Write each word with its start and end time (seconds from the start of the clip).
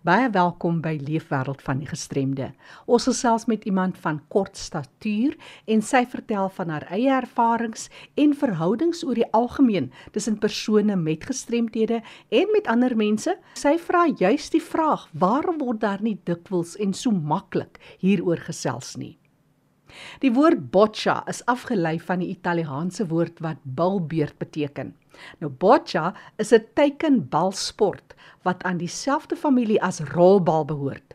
Baie 0.00 0.30
welkom 0.32 0.78
by 0.80 0.94
Leefwêreld 0.96 1.60
van 1.60 1.82
die 1.82 1.88
Gestremde. 1.90 2.46
Ons 2.88 3.04
gesels 3.04 3.44
met 3.50 3.66
iemand 3.68 3.98
van 4.00 4.22
kort 4.32 4.56
statuur 4.56 5.34
en 5.68 5.84
sy 5.84 6.00
vertel 6.08 6.48
van 6.56 6.72
haar 6.72 6.86
eie 6.88 7.10
ervarings 7.12 7.90
en 8.16 8.32
verhoudings 8.32 9.04
oor 9.04 9.20
die 9.20 9.28
algemeen 9.36 9.90
tussen 10.16 10.40
persone 10.40 10.96
met 10.96 11.28
gestremthede 11.28 12.00
en 12.32 12.56
met 12.56 12.72
ander 12.72 12.96
mense. 12.96 13.36
Sy 13.52 13.76
vra 13.76 14.06
juis 14.08 14.48
die 14.56 14.64
vraag: 14.64 15.04
"Waarom 15.12 15.60
word 15.60 15.84
daar 15.84 16.00
nie 16.00 16.16
dikwels 16.24 16.78
en 16.80 16.96
so 16.96 17.12
maklik 17.12 17.76
hieroor 18.00 18.40
gesels 18.48 18.96
nie?" 18.96 19.19
Die 20.20 20.32
woord 20.32 20.70
boccia 20.70 21.22
is 21.26 21.44
afgelei 21.44 21.98
van 22.00 22.18
die 22.18 22.28
Italiaanse 22.28 23.06
woord 23.06 23.40
wat 23.44 23.62
bilbeerd 23.62 24.38
beteken. 24.38 24.94
Nou 25.38 25.52
boccia 25.52 26.14
is 26.36 26.52
'n 26.52 26.66
teikenbalsport 26.74 28.14
wat 28.42 28.62
aan 28.62 28.76
dieselfde 28.76 29.36
familie 29.36 29.82
as 29.82 30.00
rolbal 30.00 30.64
behoort. 30.64 31.09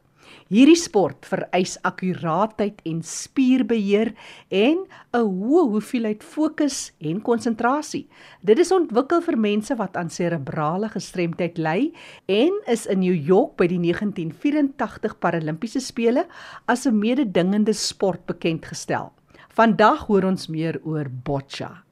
Hierdie 0.46 0.78
sport 0.78 1.26
vereis 1.26 1.72
akkuraatheid 1.90 2.84
en 2.86 3.00
spierbeheer 3.02 4.12
en 4.54 4.84
'n 4.86 5.24
hoë 5.26 5.64
hoeveelheid 5.72 6.22
fokus 6.22 6.92
en 7.02 7.22
konsentrasie. 7.22 8.06
Dit 8.46 8.60
is 8.60 8.72
ontwikkel 8.72 9.24
vir 9.26 9.38
mense 9.38 9.76
wat 9.76 9.98
aan 9.98 10.10
serebrale 10.10 10.90
gestremdheid 10.90 11.58
ly 11.58 11.92
en 12.28 12.54
is 12.68 12.86
in 12.86 13.00
New 13.00 13.16
York 13.16 13.58
by 13.58 13.66
die 13.66 13.80
1984 13.80 15.18
Paralimpiese 15.18 15.82
spele 15.82 16.28
as 16.68 16.86
'n 16.86 17.00
mededingende 17.00 17.74
sport 17.74 18.28
bekend 18.28 18.66
gestel. 18.66 19.14
Vandag 19.50 20.06
hoor 20.06 20.26
ons 20.26 20.48
meer 20.48 20.80
oor 20.84 21.10
boccia. 21.10 21.84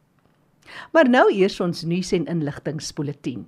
Maar 0.91 1.09
nou 1.09 1.31
eers 1.33 1.59
ons 1.59 1.83
nuus 1.83 2.11
en 2.11 2.25
inligtingspulsatie. 2.25 3.45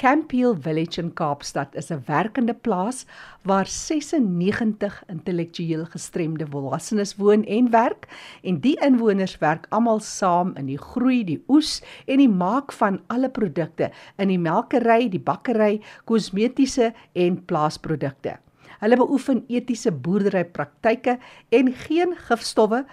Campiel 0.00 0.54
Village 0.56 0.96
in 0.96 1.10
Kaapstad 1.12 1.74
is 1.76 1.90
'n 1.90 2.02
werkende 2.06 2.54
plaas 2.54 3.04
waar 3.44 3.66
96 3.66 5.02
intellektueel 5.06 5.84
gestremde 5.84 6.46
volwassenes 6.46 7.16
woon 7.16 7.44
en 7.44 7.70
werk 7.70 8.08
en 8.42 8.60
die 8.60 8.80
inwoners 8.80 9.38
werk 9.38 9.66
almal 9.68 10.00
saam 10.00 10.54
in 10.56 10.66
die 10.66 10.78
groei, 10.78 11.24
die 11.24 11.42
oes 11.48 11.82
en 12.06 12.16
die 12.16 12.28
maak 12.28 12.72
van 12.72 13.00
alle 13.06 13.28
produkte 13.28 13.90
in 14.16 14.28
die 14.28 14.38
melkery, 14.38 15.08
die 15.08 15.20
bakkery, 15.20 15.82
kosmetiese 16.04 16.94
en 17.12 17.44
plaasprodukte. 17.44 18.38
Hulle 18.80 18.96
beoefen 18.96 19.44
etiese 19.48 19.92
boerderypraktyke 19.92 21.18
en 21.50 21.72
geen 21.72 22.16
gifstowwe, 22.16 22.86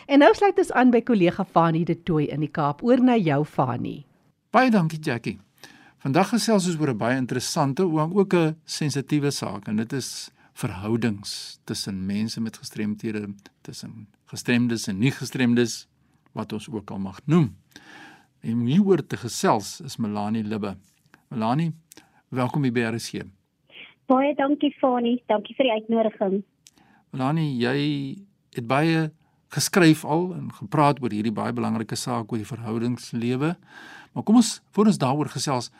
En 0.07 0.19
nou 0.19 0.34
sluit 0.34 0.57
ons 0.57 0.72
aan 0.72 0.92
by 0.92 1.02
kollega 1.02 1.44
Fanie 1.44 1.86
de 1.86 2.03
Tooi 2.03 2.28
in 2.31 2.40
die 2.40 2.52
Kaap. 2.52 2.84
Oor 2.84 3.03
na 3.03 3.18
jou 3.18 3.46
Fanie. 3.46 4.06
Baie 4.52 4.72
dankie 4.72 5.00
Jackie. 5.00 5.40
Vandag 5.97 6.30
gesels 6.30 6.68
ons 6.68 6.80
oor 6.80 6.90
'n 6.90 6.97
baie 6.97 7.18
interessante, 7.18 7.84
ook 7.84 8.34
'n 8.34 8.56
sensitiewe 8.63 9.31
saak 9.31 9.68
en 9.68 9.75
dit 9.75 9.94
is 9.94 10.31
verhoudings 10.56 11.60
tussen 11.68 12.06
mense 12.06 12.42
met 12.42 12.58
gestremthede, 12.58 13.28
tussen 13.62 14.08
gestremdes 14.32 14.88
en 14.88 15.00
nie 15.04 15.12
gestremdes 15.12 15.84
wat 16.36 16.54
ons 16.56 16.70
ook 16.72 16.92
al 16.92 17.02
mag 17.04 17.20
noem. 17.26 17.50
En 18.40 18.62
om 18.62 18.68
hieroor 18.70 19.04
te 19.04 19.18
gesels 19.20 19.82
is 19.84 19.98
Melanie 19.98 20.44
Libbe. 20.44 20.76
Melanie, 21.28 21.74
welkom 22.30 22.64
by 22.64 22.72
BRC. 22.72 23.26
Baie 24.08 24.32
dankie 24.38 24.72
Fani, 24.80 25.18
dankie 25.28 25.56
vir 25.58 25.68
die 25.68 25.76
uitnodiging. 25.80 26.38
Melanie, 27.12 27.52
jy 27.60 27.78
het 28.56 28.68
baie 28.70 29.10
geskryf 29.56 30.06
al 30.06 30.30
en 30.38 30.52
gepraat 30.56 31.02
oor 31.04 31.12
hierdie 31.12 31.36
baie 31.36 31.56
belangrike 31.56 31.98
saak 32.00 32.32
oor 32.32 32.40
die 32.40 32.48
verhoudingslewe. 32.48 33.56
Maar 34.16 34.24
kom 34.24 34.40
ons 34.40 34.60
voor 34.72 34.92
ons 34.92 35.02
daaroor 35.02 35.32
gesels, 35.36 35.72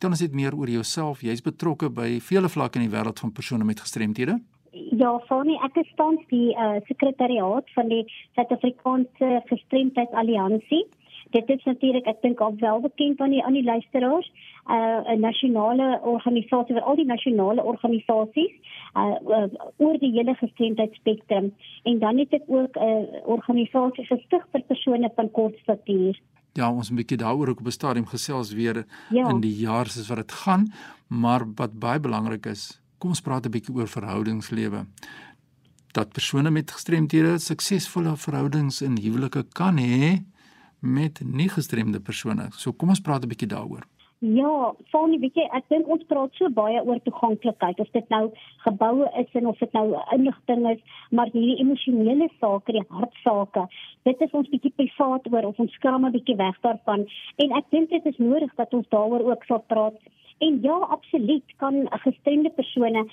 vertel 0.00 0.16
ons 0.16 0.22
net 0.24 0.32
meer 0.32 0.54
oor 0.56 0.70
jouself. 0.72 1.20
Jy's 1.20 1.42
betrokke 1.44 1.90
by 1.92 2.20
vele 2.24 2.48
vlakke 2.48 2.80
in 2.80 2.86
die 2.86 2.94
wêreld 2.94 3.20
van 3.20 3.32
persone 3.36 3.64
met 3.68 3.82
gestremthede. 3.84 4.38
Ja, 4.72 5.10
Fani, 5.28 5.58
ek 5.66 5.76
is 5.82 5.90
tans 5.98 6.22
die 6.30 6.54
uh, 6.56 6.78
sekretariaat 6.86 7.68
van 7.74 7.90
die 7.92 8.06
Suid-Afrikaanse 8.38 9.42
Gestremdheidsalliansie 9.50 10.86
dit 11.30 11.50
is 11.54 11.64
natuurlik 11.64 12.06
ek 12.10 12.22
dink 12.24 12.40
al 12.42 12.56
wel 12.58 12.80
bekend 12.82 13.20
aan 13.20 13.30
die 13.30 13.42
aan 13.44 13.54
die 13.54 13.66
luisteraars 13.66 14.26
uh, 14.66 15.04
'n 15.14 15.20
nasionale 15.20 16.00
organisasie 16.02 16.74
vir 16.74 16.82
al 16.82 16.96
die 16.96 17.06
nasionale 17.06 17.62
organisasies 17.62 18.54
uh, 18.96 19.14
uh, 19.36 19.46
oor 19.78 19.98
die 19.98 20.10
hele 20.16 20.34
gestremdheidsspektrum 20.40 21.52
en 21.84 21.98
dan 21.98 22.18
het 22.18 22.34
ek 22.40 22.48
ook 22.48 22.76
'n 22.76 22.82
uh, 22.82 23.22
organisasie 23.36 24.06
gestig 24.06 24.42
vir 24.52 24.62
persone 24.66 25.10
van 25.14 25.30
kort 25.30 25.56
statuur. 25.62 26.18
Ja, 26.52 26.70
ons 26.70 26.90
'n 26.90 26.94
bietjie 26.94 27.16
daaroor 27.16 27.48
ook 27.48 27.60
op 27.60 27.66
'n 27.66 27.70
stadium 27.70 28.06
gesels 28.06 28.52
weer 28.52 28.86
ja. 29.10 29.28
in 29.28 29.40
die 29.40 29.56
jaar 29.56 29.86
soos 29.86 30.08
wat 30.08 30.16
dit 30.16 30.32
gaan, 30.32 30.72
maar 31.06 31.46
wat 31.54 31.78
baie 31.78 32.00
belangrik 32.00 32.46
is, 32.46 32.80
kom 32.98 33.10
ons 33.10 33.20
praat 33.20 33.46
'n 33.46 33.50
bietjie 33.50 33.74
oor 33.74 33.88
verhoudingslewe 33.88 34.86
dat 35.92 36.12
persone 36.12 36.50
met 36.50 36.70
gestremthede 36.70 37.38
suksesvolle 37.38 38.16
verhoudings 38.16 38.80
in 38.80 38.98
huwelike 38.98 39.46
kan 39.52 39.78
hê 39.78 40.22
met 40.78 41.20
nie 41.24 41.48
gestremde 41.48 42.00
persone. 42.00 42.48
So 42.56 42.72
kom 42.72 42.88
ons 42.88 43.00
praat 43.00 43.24
'n 43.24 43.28
bietjie 43.28 43.48
daaroor. 43.48 43.86
Ja, 44.22 44.74
Fanie, 44.92 45.16
weet 45.16 45.38
jy, 45.38 45.46
ek 45.56 45.70
dink 45.72 45.86
ons 45.88 46.02
praat 46.04 46.34
so 46.36 46.50
baie 46.52 46.76
oor 46.84 46.98
toeganklikheid, 47.06 47.78
of 47.80 47.88
dit 47.96 48.10
nou 48.12 48.26
geboue 48.66 49.06
is 49.16 49.38
en 49.40 49.46
of 49.48 49.62
dit 49.64 49.72
nou 49.72 49.84
inligting 50.12 50.66
is, 50.68 50.98
maar 51.08 51.30
hierdie 51.32 51.56
emosionele 51.62 52.28
sake, 52.34 52.74
die 52.76 52.82
hartsake, 52.90 53.64
dit 54.04 54.24
is 54.26 54.34
ons 54.36 54.50
bietjie 54.52 54.74
privaat 54.76 55.30
oor 55.32 55.48
of 55.48 55.62
ons 55.64 55.72
skram 55.78 56.04
'n 56.04 56.12
bietjie 56.18 56.36
weg 56.36 56.58
daarvan. 56.66 57.06
En 57.40 57.56
ek 57.60 57.70
dink 57.72 57.88
dit 57.88 58.10
is 58.12 58.18
nodig 58.18 58.52
dat 58.60 58.74
ons 58.76 58.92
daaroor 58.92 59.24
ook 59.30 59.48
sal 59.48 59.64
praat. 59.72 59.96
En 60.40 60.60
ja, 60.60 60.76
absoluut 60.98 61.56
kan 61.56 61.88
gestremde 62.04 62.50
persone 62.50 63.06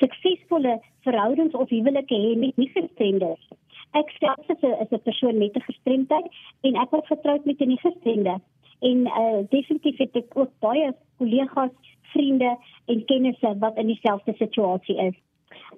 suksesvolle 0.00 0.80
verhoudings 1.04 1.54
of 1.54 1.68
huwelike 1.68 2.16
hê 2.24 2.32
met 2.40 2.56
nie 2.56 2.70
gestremdes. 2.72 3.44
Ek 3.92 4.08
self 4.16 4.48
is 4.48 4.62
'n 4.62 4.80
is 4.80 4.92
'n 4.92 5.04
persoon 5.04 5.38
met 5.38 5.56
'n 5.56 5.68
gestremdheid 5.68 6.26
en 6.62 6.74
ek 6.76 6.90
word 6.90 7.06
getroud 7.06 7.44
met 7.44 7.60
'n 7.60 7.68
nie 7.68 7.84
gestremde 7.84 8.40
en 8.80 9.06
uh, 9.06 9.42
definitief 9.50 9.98
het 9.98 10.16
ek 10.16 10.36
ook 10.38 10.50
baie 10.58 10.94
kollegas, 11.18 11.72
vriende 12.14 12.56
en 12.86 13.04
kennisse 13.04 13.54
wat 13.58 13.76
in 13.76 13.86
dieselfde 13.86 14.34
situasie 14.38 14.96
is. 15.08 15.16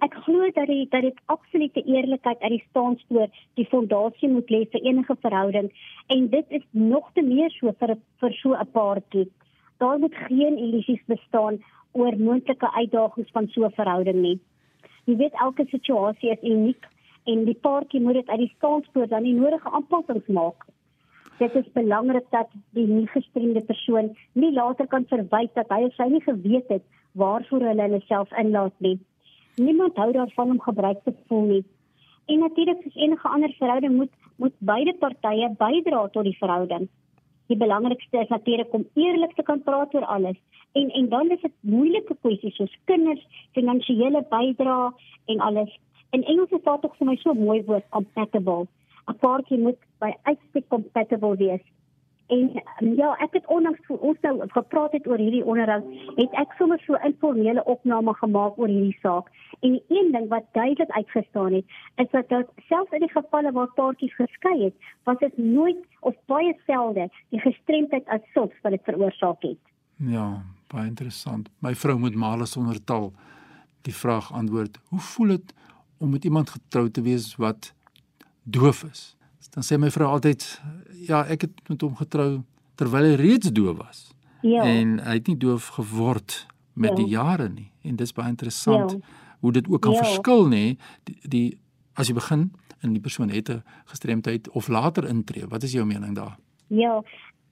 Ek 0.04 0.14
glo 0.24 0.48
dat 0.56 0.68
dit 0.68 0.90
dat 0.90 1.02
dit 1.02 1.20
absolute 1.32 1.82
eerlikheid 1.82 2.40
uit 2.40 2.52
die 2.52 2.64
staanspoor 2.68 3.28
die 3.60 3.68
fondasie 3.70 4.28
moet 4.28 4.50
lê 4.52 4.64
vir 4.72 4.84
enige 4.84 5.16
verhouding 5.20 5.70
en 6.14 6.28
dit 6.32 6.58
is 6.58 6.64
nog 6.70 7.08
te 7.14 7.24
meer 7.24 7.52
so 7.56 7.72
vir 7.80 7.96
vir 8.20 8.36
so 8.40 8.54
'n 8.54 8.70
paartjie. 8.72 9.28
Daar 9.78 9.98
moet 9.98 10.14
geen 10.28 10.58
illusies 10.58 11.02
bestaan 11.06 11.62
oor 11.92 12.16
moontlike 12.18 12.70
uitdagings 12.72 13.30
van 13.32 13.48
so 13.48 13.64
'n 13.64 13.78
verhouding 13.80 14.20
nie. 14.20 14.38
Jy 15.04 15.16
weet 15.16 15.40
elke 15.46 15.64
situasie 15.70 16.30
is 16.30 16.42
uniek 16.42 16.84
en 17.24 17.44
die 17.44 17.58
paartjie 17.66 18.00
moet 18.00 18.14
dit 18.14 18.28
uit 18.28 18.38
die 18.38 18.54
staanspoor 18.56 19.08
dan 19.08 19.22
die 19.22 19.34
nodige 19.34 19.70
aanpassings 19.70 20.26
maak 20.26 20.66
dit 21.38 21.54
is 21.54 21.72
belangrik 21.72 22.24
dat 22.30 22.48
die 22.76 22.86
nie 22.86 23.06
gestremde 23.12 23.60
persoon 23.64 24.12
nie 24.32 24.52
later 24.52 24.86
kan 24.86 25.04
verwys 25.10 25.52
dat 25.54 25.72
hy 25.74 25.82
of 25.88 25.94
sy 25.96 26.08
nie 26.12 26.22
geweet 26.24 26.68
het 26.72 26.84
waarvoor 27.22 27.64
hulle 27.68 27.82
hulle 27.82 28.02
self 28.08 28.32
inlaat 28.42 28.74
nie. 28.84 28.98
Niemand 29.56 29.96
hou 30.00 30.10
daarvan 30.12 30.54
om 30.56 30.60
gebruik 30.60 31.02
te 31.04 31.14
voel 31.28 31.48
nie. 31.50 31.64
En 32.26 32.38
natuurlik 32.44 32.82
soos 32.82 32.96
enige 32.96 33.28
ander 33.28 33.54
verhouding 33.58 33.96
moet 33.96 34.14
moet 34.36 34.56
beide 34.58 34.92
partye 35.00 35.48
bydra 35.58 36.06
tot 36.12 36.24
die 36.28 36.36
verhouding. 36.38 36.88
Die 37.48 37.56
belangrikste 37.56 38.20
is 38.20 38.28
natuurlik 38.28 38.72
om 38.74 38.84
eerlik 38.94 39.32
te 39.36 39.42
kan 39.42 39.62
praat 39.62 39.94
oor 39.94 40.04
alles. 40.04 40.36
En 40.72 40.90
en 40.90 41.08
dan 41.08 41.30
is 41.30 41.40
dit 41.40 41.52
moeilike 41.60 42.16
kwessies 42.20 42.56
soos 42.56 42.78
kinders, 42.84 43.22
finansiële 43.52 44.24
bydrae 44.28 44.90
en 45.26 45.40
alles. 45.40 45.78
In 46.10 46.24
Engels 46.24 46.50
is 46.50 46.64
daar 46.64 46.80
tog 46.80 46.96
vir 46.96 47.06
my 47.06 47.16
so 47.16 47.34
mooi 47.34 47.62
woord 47.64 47.88
compatible 47.88 48.66
paartjie 49.14 49.58
moet 49.58 49.78
by 49.98 50.12
uitstek 50.22 50.68
compatible 50.68 51.36
wees. 51.36 51.62
En 52.26 52.62
um, 52.82 52.94
ja, 52.98 53.12
ek 53.22 53.36
het 53.38 53.46
onlangs 53.46 53.78
vir 53.86 54.00
ons 54.02 54.18
nou 54.26 54.48
gepraat 54.50 54.94
het 54.96 55.04
oor 55.06 55.20
hierdie 55.22 55.44
onderhoud, 55.46 55.86
het 56.16 56.32
ek 56.42 56.56
sommer 56.58 56.80
so 56.82 56.98
'n 56.98 57.12
informele 57.12 57.62
opname 57.64 58.14
gemaak 58.14 58.58
oor 58.58 58.68
hierdie 58.68 58.98
saak. 59.02 59.30
En 59.60 59.78
die 59.78 59.84
een 59.88 60.10
ding 60.12 60.28
wat 60.28 60.44
duidelik 60.52 60.90
uitgestaan 60.90 61.52
het, 61.52 61.64
is 61.96 62.10
dat 62.10 62.28
dit 62.28 62.48
selfs 62.68 62.92
in 62.92 63.06
die 63.06 63.12
gevalle 63.12 63.52
waar 63.52 63.70
paartjies 63.74 64.14
geskei 64.14 64.64
het, 64.64 64.74
was 65.04 65.18
dit 65.18 65.38
nooit 65.38 65.78
of 66.00 66.14
baie 66.26 66.56
selde 66.66 67.08
die 67.28 67.40
gestremdheid 67.40 68.08
as 68.08 68.20
sulks 68.32 68.60
wat 68.62 68.72
dit 68.72 68.84
veroorsaak 68.84 69.42
het. 69.42 69.62
Ja, 69.96 70.42
baie 70.66 70.86
interessant. 70.86 71.48
My 71.58 71.74
vrou 71.74 71.98
moet 71.98 72.14
male 72.14 72.46
sonder 72.46 72.84
taal 72.84 73.12
die 73.82 73.94
vraag 73.94 74.32
antwoord. 74.32 74.78
Hoe 74.88 75.00
voel 75.00 75.28
dit 75.28 75.54
om 75.98 76.10
met 76.10 76.24
iemand 76.24 76.50
getrou 76.50 76.90
te 76.90 77.02
wees 77.02 77.36
wat 77.36 77.75
doof 78.46 78.84
is. 78.90 79.16
Dan 79.54 79.64
sê 79.64 79.78
my 79.80 79.90
vrou 79.90 80.08
altyd 80.12 80.44
ja, 81.08 81.24
ek 81.32 81.46
het 81.46 81.68
met 81.68 81.80
hom 81.80 81.96
getrou 81.96 82.30
terwyl 82.76 83.08
hy 83.10 83.14
reeds 83.20 83.52
doof 83.56 83.78
was. 83.80 84.02
Ja. 84.44 84.64
En 84.68 84.98
hy 85.02 85.18
het 85.18 85.30
nie 85.30 85.38
doof 85.40 85.72
geword 85.78 86.42
met 86.76 86.92
ja. 86.92 86.96
die 87.00 87.08
jare 87.14 87.48
nie. 87.48 87.70
En 87.88 87.96
dis 87.96 88.12
baie 88.12 88.28
interessant 88.28 88.96
ja. 88.96 89.14
hoe 89.40 89.52
dit 89.56 89.68
ook 89.68 89.82
kan 89.82 89.96
ja. 89.96 90.04
verskil 90.04 90.46
nê, 90.52 90.64
die, 91.08 91.16
die 91.24 91.46
as 91.96 92.10
jy 92.10 92.18
begin 92.18 92.50
in 92.84 92.92
die 92.92 93.02
persoon 93.02 93.32
het 93.32 93.48
'n 93.50 93.62
gestremdheid 93.88 94.50
of 94.50 94.68
later 94.68 95.08
intree. 95.08 95.48
Wat 95.48 95.62
is 95.62 95.72
jou 95.72 95.86
mening 95.86 96.14
daar? 96.14 96.36
Ja. 96.68 97.02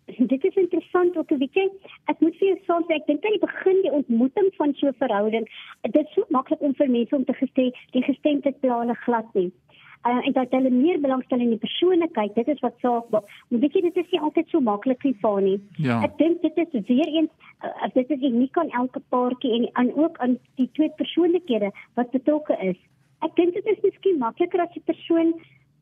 Dit 0.05 0.45
is 0.45 0.55
interessant 0.55 1.17
ook, 1.17 1.29
weet 1.29 1.55
jy, 1.55 1.69
ek 2.13 2.21
moet 2.21 2.37
vir 2.37 2.49
jou 2.49 2.83
sê 2.85 2.95
ek 2.95 3.07
dink 3.07 3.25
aan 3.25 3.39
die 3.39 3.47
begin 3.47 3.81
die 3.83 3.93
ontmoeting 3.93 4.53
van 4.57 4.75
so 4.75 4.87
'n 4.87 4.95
verhouding, 4.99 5.49
dit 5.83 6.07
is 6.07 6.13
so 6.15 6.25
maklik 6.29 6.61
om 6.61 6.75
vir 6.75 6.91
mense 6.91 7.17
om 7.17 7.25
te 7.25 7.33
gesê 7.33 7.73
die 7.91 8.03
gestemdheid 8.03 8.61
plane 8.61 8.95
glad 8.95 9.35
nie 9.35 9.53
uh, 10.05 10.27
en 10.27 10.33
dat 10.33 10.51
hulle 10.51 10.71
meer 10.71 11.01
belangstel 11.01 11.41
in 11.41 11.55
die 11.55 11.63
persoonlikheid. 11.63 12.35
Dit 12.35 12.49
is 12.49 12.61
wat 12.61 12.75
saak 12.81 13.09
maak. 13.11 13.31
Maar 13.49 13.61
weet 13.61 13.73
jy, 13.73 13.81
dit 13.89 13.97
is 13.97 14.11
nie 14.11 14.21
altyd 14.21 14.49
so 14.49 14.61
maklik 14.61 15.05
nie 15.05 15.17
nie. 15.41 15.59
Ja. 15.77 16.03
Ek 16.03 16.19
dink 16.19 16.43
dit 16.43 16.59
is 16.59 16.87
weer 16.87 17.09
eens 17.09 17.31
uh, 17.65 17.89
dit 17.95 18.11
is 18.11 18.21
uniek 18.21 18.59
aan 18.59 18.71
elke 18.71 19.01
paartjie 19.09 19.53
en 19.53 19.69
aan 19.73 19.95
ook 19.95 20.19
aan 20.19 20.39
die 20.55 20.71
twee 20.73 20.91
persoonlikhede 20.97 21.73
wat 21.95 22.11
betrokke 22.11 22.57
is. 22.61 22.79
Ek 23.21 23.37
dink 23.37 23.55
dit 23.55 23.67
is 23.67 23.83
miskien 23.83 24.19
makliker 24.19 24.61
as 24.61 24.73
die 24.75 24.85
persoon 24.85 25.35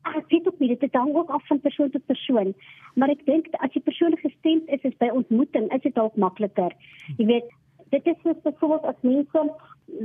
ek 0.03 0.29
weet 0.29 0.47
ook 0.47 0.59
nie 0.59 0.75
dit 0.75 0.95
hang 0.95 1.13
ook 1.15 1.29
af 1.29 1.47
van 1.47 1.59
persoon 1.59 1.89
tot 1.89 2.05
persoon 2.05 2.53
maar 2.93 3.09
ek 3.09 3.25
dink 3.25 3.47
as 3.63 3.71
die 3.75 3.83
persoon 3.83 4.15
gestemd 4.19 4.67
is 4.67 4.83
is 4.89 4.97
by 4.99 5.09
ontmoeting 5.19 5.69
is 5.71 5.83
dit 5.85 5.95
dalk 5.95 6.15
makliker 6.19 6.75
jy 7.17 7.27
weet 7.29 7.53
dit 7.95 8.09
is 8.11 8.19
soos 8.23 8.41
byvoorbeeld 8.43 8.89
as 8.91 9.05
mense 9.07 9.45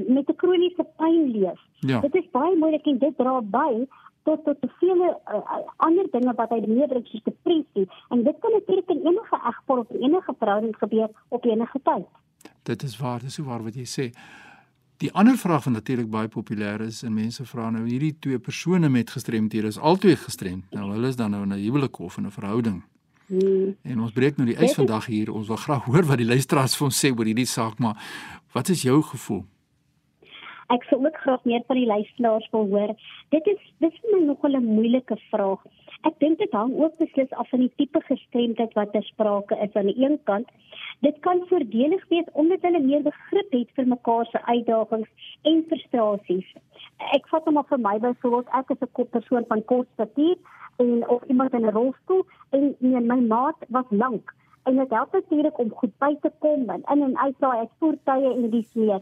met 0.09 0.31
'n 0.31 0.39
kroniese 0.43 0.87
pyn 1.01 1.31
leef 1.35 1.61
ja. 1.81 2.01
dit 2.01 2.15
is 2.15 2.31
baie 2.31 2.55
moeilik 2.57 2.87
en 2.87 2.99
dit 2.99 3.17
dra 3.17 3.41
by 3.41 3.87
tot 4.23 4.45
tot 4.45 4.73
vele 4.81 5.09
uh, 5.35 5.61
ander 5.77 6.09
dinge 6.13 6.35
wat 6.35 6.51
hy 6.51 6.61
meebring 6.67 7.07
soos 7.07 7.23
depressie 7.25 7.87
en 8.11 8.25
dit 8.25 8.37
kan 8.41 8.53
natuurlik 8.53 8.91
in 8.95 9.07
enige 9.07 9.41
egpaar 9.53 9.79
of 9.85 9.91
enige 9.91 10.35
verhouding 10.39 10.77
gebeur 10.77 11.09
op 11.29 11.45
enige 11.45 11.81
tyd. 11.83 12.07
Dit 12.63 12.83
is 12.83 12.99
waar, 12.99 13.21
dis 13.21 13.39
waar 13.39 13.63
wat 13.63 13.75
jy 13.75 13.87
sê. 13.89 14.07
Die 14.99 15.13
ander 15.15 15.37
vraag 15.39 15.65
wat 15.65 15.75
natuurlik 15.75 16.11
baie 16.11 16.29
populêr 16.29 16.83
is 16.83 17.03
en 17.07 17.15
mense 17.15 17.45
vra 17.47 17.71
nou 17.71 17.85
hierdie 17.87 18.17
twee 18.19 18.39
persone 18.39 18.89
met 18.91 19.11
gestremdhede 19.15 19.71
is 19.71 19.79
albei 19.79 20.17
gestremd. 20.19 20.67
Nou 20.75 20.91
hulle 20.91 21.13
is 21.13 21.17
dan 21.17 21.31
nou 21.31 21.43
in 21.43 21.53
'n 21.55 21.63
huwelik 21.63 21.99
of 21.99 22.17
in 22.19 22.27
'n 22.27 22.31
verhouding. 22.31 22.83
Hmm. 23.29 23.77
En 23.83 24.01
ons 24.01 24.13
breek 24.13 24.37
nou 24.37 24.47
die 24.49 24.57
ys 24.57 24.75
vandag 24.75 25.07
hier. 25.07 25.33
Ons 25.33 25.47
wil 25.47 25.57
graag 25.57 25.85
hoor 25.85 26.05
wat 26.09 26.17
die 26.17 26.27
luisteraars 26.27 26.77
vir 26.77 26.87
ons 26.89 27.05
sê 27.05 27.11
oor 27.13 27.25
hierdie 27.25 27.47
saak, 27.47 27.79
maar 27.79 27.97
wat 28.53 28.69
is 28.69 28.83
jou 28.83 29.03
gevoel? 29.03 29.45
Ek 30.75 30.83
sou 30.85 30.99
ook 31.01 31.17
graag 31.17 31.45
meer 31.49 31.63
van 31.67 31.79
die 31.79 31.87
luisteraars 31.89 32.49
wil 32.53 32.67
hoor. 32.69 32.91
Dit 33.33 33.47
is 33.49 33.61
dis 33.85 33.95
vir 34.03 34.11
my 34.15 34.19
nogal 34.27 34.57
'n 34.59 34.75
moeilike 34.77 35.17
vraag. 35.31 35.63
Ek 36.09 36.19
dink 36.25 36.39
dit 36.39 36.53
hang 36.53 36.75
ook 36.77 36.99
beslis 36.99 37.31
af 37.31 37.49
van 37.49 37.63
die 37.65 37.73
tipe 37.77 38.01
gestremdheid 38.09 38.75
wat 38.77 38.93
ter 38.93 39.03
sprake 39.03 39.57
is 39.65 39.75
aan 39.75 39.89
die 39.89 40.05
een 40.05 40.19
kant. 40.25 40.49
Dit 41.01 41.19
kan 41.21 41.41
voordelig 41.49 42.05
wees 42.09 42.29
omdat 42.33 42.63
hulle 42.63 42.81
meer 42.81 43.03
begrip 43.03 43.53
het 43.53 43.71
vir 43.77 43.87
mekaar 43.87 44.27
se 44.27 44.45
uitdagings 44.45 45.35
en 45.43 45.65
frustrasies. 45.69 46.55
Ek 47.17 47.29
vat 47.33 47.45
hom 47.45 47.57
op 47.57 47.69
vir 47.69 47.81
my 47.89 47.99
byvoorbeeld 47.99 48.55
ek 48.61 48.71
is 48.71 48.83
'n 48.83 48.93
kop 48.93 49.11
persoon 49.11 49.45
van 49.49 49.65
kort 49.65 49.89
statuur 49.95 50.37
en 50.77 51.09
of 51.09 51.25
iemand 51.29 51.55
in 51.55 51.65
'n 51.65 51.77
rolstoel 51.81 52.27
en 52.51 52.77
nee, 52.79 53.01
my 53.01 53.21
maat 53.21 53.57
was 53.69 53.89
lank 53.91 54.35
en 54.69 54.77
dit 54.77 54.91
help 54.91 55.13
natuurlik 55.13 55.59
om 55.59 55.71
goed 55.81 55.99
by 55.99 56.15
te 56.21 56.31
kom 56.39 56.71
en 56.71 56.83
in 56.93 57.03
en 57.03 57.19
uit 57.19 57.39
daai 57.39 57.69
voertuie 57.79 58.33
en 58.35 58.51
dis 58.51 58.75
meer. 58.75 59.01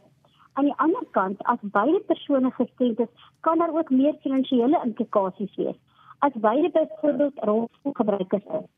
Aan 0.57 0.65
die 0.65 0.79
ander 0.81 1.05
kant, 1.13 1.43
as 1.53 1.59
beide 1.61 1.99
persone 2.09 2.51
gestremd 2.57 3.01
is, 3.05 3.09
kan 3.45 3.59
daar 3.59 3.75
ook 3.77 3.91
meer 3.91 4.15
finansiële 4.23 4.81
implikasies 4.85 5.55
wees. 5.61 5.77
As 6.19 6.33
beide 6.35 6.71
byvoorbeeld 6.73 7.45
rolstoelgebruikers 7.49 8.45
is, 8.61 8.69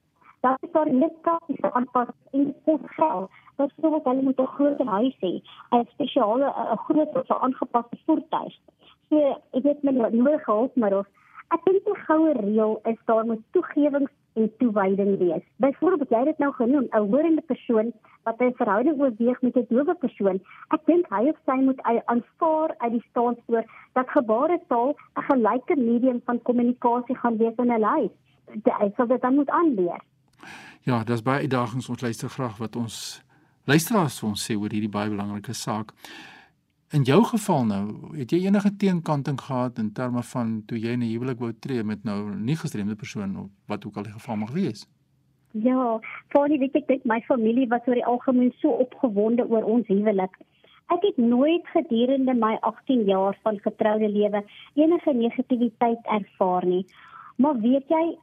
dan 0.40 0.56
is 0.61 0.73
daar 0.73 0.90
net 0.92 1.14
kaartjies 1.20 1.70
aanpas 1.70 2.11
in 2.30 2.54
geld. 2.64 3.30
Dat 3.56 3.70
sou 3.80 3.90
wat 3.90 4.04
hulle 4.11 4.23
moet 4.23 4.40
'n 4.40 4.54
groot 4.56 4.82
huis 4.87 5.16
hê, 5.20 5.32
'n 5.70 5.87
spesiale 5.92 6.49
'n 6.73 6.82
groot 6.87 7.16
of 7.16 7.30
aangepaste 7.30 7.97
voertuig. 8.06 8.54
So, 9.08 9.16
ek 9.50 9.62
weet 9.62 9.82
met 9.82 10.12
nodige 10.12 10.50
hulp, 10.50 10.76
maar 10.76 10.94
ek 11.54 11.64
dink 11.64 11.85
die 11.85 12.00
goue 12.06 12.32
reël 12.32 12.80
is 12.85 13.00
daar 13.04 13.26
moet 13.26 13.42
toegewings 13.50 14.11
en 14.38 14.50
toewyding 14.59 15.18
wees. 15.18 15.45
Byvoorbeeld 15.57 16.12
jy 16.14 16.21
het 16.23 16.30
dit 16.33 16.38
nou 16.45 16.52
genoem, 16.61 16.87
'n 16.90 17.09
hoorende 17.11 17.45
persoon 17.52 17.92
wat 18.23 18.40
'n 18.40 18.59
verhouding 18.61 19.00
oorweeg 19.00 19.42
met 19.42 19.57
'n 19.57 19.66
dowe 19.68 19.95
persoon. 19.95 20.40
Ek 20.68 20.83
dink 20.87 21.07
hy 21.14 21.23
of 21.33 21.38
sy 21.47 21.59
moet 21.68 21.80
aanvaar 21.83 22.71
uit 22.78 22.92
die 22.92 23.04
staanspoor 23.11 23.64
dat 23.92 24.11
gebaretaal 24.16 24.90
'n 25.16 25.23
gelyke 25.30 25.76
medium 25.76 26.21
van 26.25 26.42
kommunikasie 26.42 27.16
gaan 27.16 27.37
wees 27.37 27.57
in 27.57 27.73
'n 27.73 27.80
lys. 27.80 28.11
Hy 28.80 28.92
sal 28.97 29.07
dit 29.07 29.21
dan 29.21 29.35
moet 29.35 29.50
aanleer. 29.50 30.00
Ja, 30.83 31.04
dis 31.04 31.23
baie 31.23 31.40
uitdagings 31.40 31.88
ons 31.88 32.00
luister 32.00 32.28
graag 32.28 32.57
wat 32.59 32.76
ons 32.76 33.23
luisteraars 33.64 34.21
vir 34.21 34.28
ons 34.28 34.50
sê 34.50 34.57
oor 34.57 34.71
hierdie 34.71 34.88
baie 34.88 35.11
belangrike 35.11 35.52
saak. 35.52 35.92
In 36.90 37.02
jou 37.02 37.25
geval 37.25 37.64
nou, 37.68 38.16
het 38.16 38.30
jy 38.33 38.47
enige 38.47 38.71
teenkanting 38.80 39.40
gehad 39.40 39.78
in 39.78 39.90
terme 39.92 40.23
van 40.23 40.62
toe 40.66 40.78
jy 40.80 40.95
in 40.97 41.02
'n 41.04 41.11
huwelik 41.11 41.38
wou 41.38 41.52
tree 41.52 41.83
met 41.85 42.04
nou 42.04 42.35
nie 42.35 42.57
gestremde 42.57 42.97
persoon 42.97 43.37
of 43.37 43.49
wat 43.66 43.85
ook 43.87 43.97
al 43.97 44.02
die 44.02 44.12
geval 44.12 44.37
mag 44.37 44.50
wees? 44.50 44.88
Ja, 45.52 46.00
die 46.33 46.59
weet 46.59 46.75
ek 46.75 46.87
dit 46.87 47.04
my 47.04 47.21
familie 47.21 47.68
was 47.68 47.87
oor 47.87 47.95
die 47.95 48.07
algemeen 48.07 48.52
so 48.61 48.71
opgewonde 48.71 49.49
oor 49.49 49.62
ons 49.62 49.87
huwelik. 49.87 50.38
Ek 50.87 51.02
het 51.02 51.16
nooit 51.16 51.66
gedurende 51.66 52.35
my 52.35 52.57
18 52.61 53.04
jaar 53.04 53.38
van 53.42 53.59
getroude 53.59 54.09
lewe 54.09 54.45
enige 54.75 55.12
negativiteit 55.12 56.00
ervaar 56.02 56.66
nie. 56.66 56.87
Maar 57.37 57.61
weet 57.61 57.88
jy, 57.88 58.16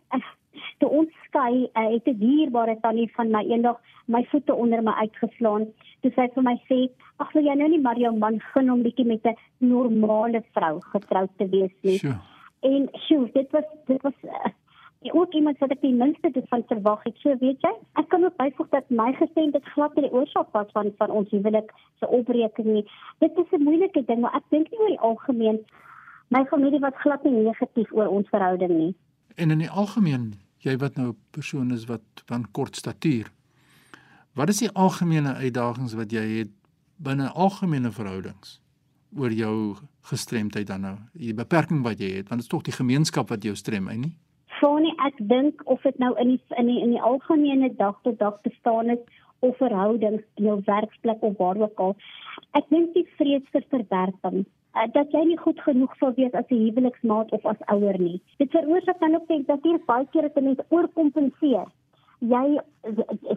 toe 0.77 0.89
ons 0.89 1.11
skei, 1.27 1.69
uh, 1.73 1.87
het 1.93 2.07
'n 2.07 2.19
dierbare 2.19 2.77
tannie 2.81 3.11
van 3.15 3.31
my 3.31 3.43
eendag 3.43 3.79
my 4.07 4.23
voete 4.31 4.53
onder 4.53 4.83
my 4.83 4.91
uitgeslaan. 4.91 5.65
Toe 6.01 6.11
sy 6.15 6.27
vir 6.33 6.43
my 6.43 6.55
sê, 6.69 6.89
"Ag, 7.17 7.31
wil 7.33 7.43
jy 7.43 7.55
nou 7.55 7.69
nie 7.69 7.81
maar 7.81 7.97
jou 7.97 8.17
man 8.17 8.39
gun 8.39 8.71
om 8.71 8.83
bietjie 8.83 9.05
met 9.05 9.25
'n 9.25 9.37
normale 9.57 10.43
vrou 10.53 10.79
getroud 10.79 11.29
te 11.37 11.49
wees 11.49 11.73
nie?" 11.81 11.97
Sjoe. 11.97 12.17
En 12.61 12.89
sjoe, 12.91 13.29
dit 13.33 13.51
was 13.51 13.63
dit 13.85 14.01
was 14.01 14.13
uh, 14.23 15.13
ook 15.13 15.33
iemand 15.33 15.57
wat 15.57 15.71
ek 15.71 15.81
die 15.81 15.93
minste 15.93 16.31
dit 16.31 16.47
van 16.47 16.63
verwag 16.67 17.03
het. 17.03 17.17
So 17.17 17.35
weet 17.39 17.61
jy, 17.61 17.73
ek 17.93 18.09
kan 18.09 18.23
ook 18.23 18.35
byvoeg 18.35 18.69
dat 18.69 18.89
my 18.89 19.13
gestem 19.13 19.51
dit 19.51 19.65
glad 19.65 19.95
nie 19.95 20.09
die 20.09 20.13
oorsaak 20.13 20.51
was 20.51 20.71
van 20.71 20.93
van 20.97 21.09
ons 21.09 21.29
huwelik 21.29 21.71
se 21.99 22.07
opbreking 22.07 22.67
nie. 22.67 22.85
Dit 23.19 23.37
is 23.37 23.51
'n 23.51 23.63
moeilike 23.63 24.05
ding, 24.05 24.19
maar 24.19 24.35
ek 24.35 24.49
dink 24.49 24.71
nie 24.71 24.79
oor 24.79 24.87
die 24.87 24.99
algemeen 24.99 25.65
my 26.27 26.45
familie 26.45 26.79
was 26.79 26.93
glad 26.95 27.23
nie 27.23 27.31
negatief 27.31 27.91
oor 27.91 28.07
ons 28.07 28.29
verhouding 28.29 28.73
nie. 28.77 28.95
En 29.35 29.51
in 29.51 29.61
die 29.61 29.69
algemeen, 29.69 30.33
jy 30.65 30.75
wat 30.81 30.97
nou 30.97 31.09
'n 31.09 31.17
persoon 31.31 31.71
is 31.71 31.85
wat 31.85 32.23
van 32.25 32.45
kort 32.51 32.75
statuur. 32.75 33.31
Wat 34.33 34.49
is 34.49 34.59
die 34.59 34.71
algemene 34.73 35.33
uitdagings 35.33 35.93
wat 35.93 36.11
jy 36.11 36.25
het 36.37 36.51
binne 36.97 37.29
algemene 37.29 37.91
verhoudings 37.91 38.61
oor 39.17 39.31
jou 39.31 39.75
gestremdheid 40.01 40.67
dan 40.67 40.81
nou? 40.81 40.97
Die 41.13 41.33
beperking 41.33 41.83
wat 41.83 41.99
jy 41.99 42.09
het, 42.17 42.29
want 42.29 42.41
dit 42.41 42.47
is 42.47 42.47
tog 42.47 42.61
die 42.61 42.75
gemeenskap 42.75 43.29
wat 43.29 43.43
jou 43.43 43.55
strem, 43.55 43.87
hè 43.87 43.95
nie? 43.95 44.15
Sonny, 44.59 44.93
ek 45.05 45.15
dink 45.19 45.61
of 45.65 45.81
dit 45.81 45.97
nou 45.99 46.13
in 46.19 46.27
die 46.27 46.41
in 46.57 46.65
die 46.65 46.81
in 46.81 46.91
die 46.95 47.01
algemene 47.01 47.75
dag 47.75 47.95
tot 48.03 48.19
dag 48.19 48.41
bestaan 48.41 48.89
is 48.89 48.99
of 49.39 49.57
verhoudings 49.57 50.23
in 50.35 50.45
jou 50.49 50.61
werksplek 50.65 51.21
of 51.21 51.37
waar 51.37 51.57
ook 51.57 51.79
al. 51.79 51.95
Ek 52.51 52.69
dink 52.69 52.93
die 52.93 53.07
vrees 53.17 53.43
vir 53.51 53.63
verwerping 53.69 54.45
uh, 54.75 54.87
dat 54.93 55.11
jy 55.11 55.23
nie 55.25 55.37
goed 55.37 55.59
genoeg 55.59 55.95
sou 55.99 56.11
wees 56.15 56.33
as 56.33 56.49
'n 56.49 56.61
huweliksmaat 56.65 57.31
of 57.31 57.45
as 57.45 57.61
ouer 57.73 57.99
nie. 57.99 58.21
Dit 58.37 58.51
veroorsaak 58.51 58.99
dan 58.99 59.15
ook 59.15 59.47
dat 59.47 59.63
jy 59.63 59.79
baie 59.85 60.07
keer 60.11 60.21
dit 60.21 60.43
net 60.43 60.65
oorkompenseer. 60.69 61.67
Jy 62.19 62.59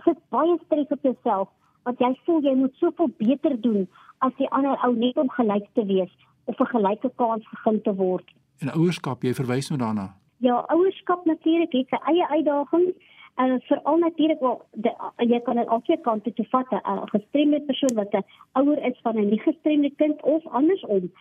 sit 0.04 0.18
baie 0.28 0.58
stres 0.64 0.88
op 0.88 1.02
jouself 1.02 1.48
want 1.84 1.98
jy 1.98 2.12
voel 2.24 2.40
jy 2.42 2.54
moet 2.54 2.74
soveel 2.74 3.10
beter 3.16 3.60
doen 3.60 3.88
as 4.18 4.32
die 4.36 4.50
ander 4.50 4.76
ou 4.84 4.94
net 4.96 5.16
om 5.16 5.30
gelyk 5.30 5.68
te 5.72 5.84
wees 5.86 6.12
of 6.44 6.60
'n 6.60 6.72
gelyke 6.74 7.10
kans 7.16 7.48
gegee 7.48 7.80
te 7.80 7.94
word. 7.94 8.26
En 8.58 8.72
ouerskap, 8.72 9.22
jy 9.22 9.34
verwys 9.34 9.68
nou 9.68 9.78
daarna. 9.78 10.14
Ja, 10.38 10.64
ouerskap 10.68 11.24
natuurlik 11.24 11.72
het 11.72 11.88
sy 11.88 11.98
eie 12.12 12.28
uitdagings 12.28 12.94
uh, 13.38 13.54
veral 13.70 13.98
natuurlik 13.98 14.40
wel 14.40 14.62
de, 14.72 14.90
uh, 14.90 15.28
jy 15.30 15.40
kan 15.40 15.56
dit 15.56 15.68
op 15.68 15.84
twee 15.84 16.00
kante 16.00 16.32
te 16.32 16.44
vat 16.50 16.70
'n 16.70 16.82
uh, 16.84 17.02
gestremde 17.14 17.60
persoon 17.60 17.94
wat 17.94 18.12
'n 18.12 18.24
ouer 18.52 18.84
is 18.84 18.98
van 19.02 19.16
'n 19.16 19.28
nie 19.28 19.40
gestremde 19.40 19.90
kind 19.96 20.22
of 20.22 20.46
andersom. 20.46 21.12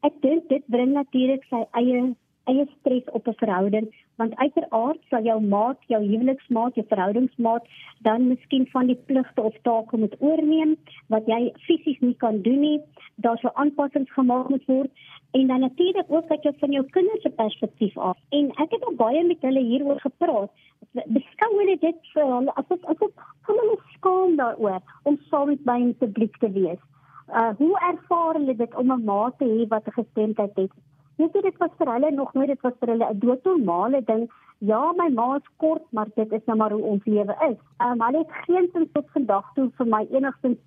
Ek 0.00 0.12
dink 0.20 0.48
dit 0.48 0.62
bring 0.66 0.92
natuurlik 0.92 1.44
sy 1.44 1.64
eie 1.70 2.14
eie 2.50 2.66
stres 2.78 3.10
op 3.18 3.28
'n 3.28 3.40
verhouding 3.42 3.88
want 4.20 4.36
uiteraard 4.36 5.00
sal 5.10 5.22
jou 5.22 5.40
maat, 5.40 5.78
jou 5.86 6.02
huweliksmaat, 6.02 6.74
jou 6.74 6.86
verhoudingsmaat 6.88 7.64
dan 8.06 8.28
miskien 8.28 8.66
van 8.72 8.86
die 8.86 8.98
pligte 9.10 9.42
of 9.42 9.54
take 9.62 9.96
moet 9.96 10.16
oorneem 10.18 10.76
wat 11.06 11.26
jy 11.26 11.52
fisies 11.66 12.00
nie 12.00 12.16
kan 12.16 12.42
doen 12.42 12.60
nie. 12.60 12.80
Daar 13.14 13.38
sou 13.38 13.52
aanpassings 13.54 14.12
gemaak 14.12 14.48
moet 14.48 14.66
word 14.66 14.90
en 15.30 15.46
dan 15.46 15.60
natuurlik 15.60 16.08
ook 16.08 16.28
dat 16.28 16.42
jy 16.42 16.52
van 16.58 16.72
jou 16.72 16.84
kinders 16.90 17.22
se 17.22 17.30
perspektief 17.30 17.98
af. 17.98 18.18
En 18.28 18.50
ek 18.50 18.70
het 18.70 18.84
al 18.84 18.94
baie 18.94 19.24
met 19.24 19.40
hulle 19.40 19.60
hieroor 19.60 20.00
gepraat 20.00 20.50
beskou 20.92 21.50
hulle 21.58 21.76
dit 21.80 22.12
vir 22.14 22.28
hulle 22.32 22.52
as 22.60 22.68
dit 22.68 22.84
as 22.92 23.00
dit 23.00 23.24
kom 23.46 23.58
hulle 23.62 23.78
skaam 23.94 24.36
daaroor 24.40 24.80
om 25.04 25.18
saam 25.30 25.50
met 25.52 25.64
my 25.70 25.78
in 25.86 25.94
publiek 26.02 26.38
te 26.42 26.50
wees. 26.52 26.80
Uh 27.28 27.50
hoe 27.60 27.74
ervaar 27.90 28.38
hulle 28.38 28.56
dit 28.56 28.74
om 28.74 28.92
'n 28.92 29.04
ma 29.04 29.30
te 29.38 29.44
hê 29.44 29.68
wat 29.68 29.86
'n 29.86 29.98
gestemdheid 30.00 30.56
het? 30.56 30.72
Weet 31.18 31.34
jy 31.34 31.42
dit 31.48 31.58
was 31.62 31.74
vir 31.78 31.92
hulle 31.92 32.10
nog 32.14 32.34
nooit 32.34 32.52
dit 32.52 32.62
was 32.66 32.76
vir 32.80 32.92
hulle 32.94 33.10
'n 33.10 33.18
doodnormale 33.24 34.02
ding. 34.10 34.28
Ja, 34.58 34.92
my 34.96 35.08
ma 35.08 35.36
is 35.36 35.50
kort, 35.56 35.84
maar 35.92 36.08
dit 36.14 36.32
is 36.32 36.44
nou 36.46 36.56
maar 36.58 36.72
hoe 36.72 36.82
ons 36.82 37.04
lewe 37.04 37.34
is. 37.50 37.58
Um 37.86 38.00
hulle 38.06 38.18
het 38.18 38.32
geen 38.46 38.68
sin 38.72 38.88
tot 38.92 39.06
vandag 39.12 39.52
toe 39.54 39.70
vir 39.78 39.86
my 39.86 40.06
enigstens 40.10 40.58